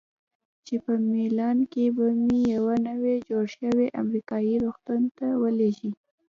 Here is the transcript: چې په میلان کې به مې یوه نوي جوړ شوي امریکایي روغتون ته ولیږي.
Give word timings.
چې 0.65 0.75
په 0.85 0.93
میلان 1.11 1.57
کې 1.71 1.85
به 1.97 2.07
مې 2.23 2.37
یوه 2.55 2.75
نوي 2.87 3.15
جوړ 3.29 3.45
شوي 3.57 3.87
امریکایي 4.01 4.55
روغتون 4.63 5.01
ته 5.17 5.27
ولیږي. 5.41 5.91